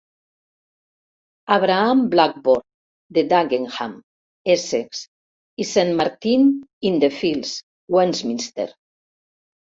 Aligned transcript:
Abraham 1.55 2.01
Blackborne 2.13 2.63
de 3.17 3.23
Dagenham, 3.33 3.93
Essex, 4.55 5.03
i 5.59 5.67
Saint 5.75 5.95
Martin-in-the-Fields, 6.01 7.55
Westminster. 7.99 8.69